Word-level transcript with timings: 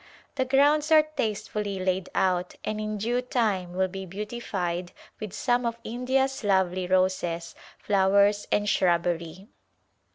The 0.33 0.45
grounds 0.45 0.91
are 0.91 1.03
tastefully 1.03 1.77
laid 1.77 2.09
out 2.15 2.55
and 2.65 2.81
in 2.81 2.97
due 2.97 3.21
time 3.21 3.73
will 3.73 3.87
be 3.87 4.07
beautified 4.07 4.93
with 5.19 5.31
some 5.31 5.63
of 5.63 5.77
India's 5.83 6.43
lovely 6.43 6.87
roses, 6.87 7.53
flowers 7.77 8.47
and 8.51 8.67
shrub 8.67 9.03
bery. 9.03 9.47